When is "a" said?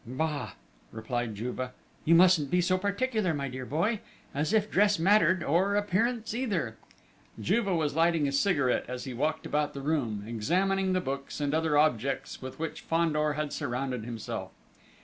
8.27-8.31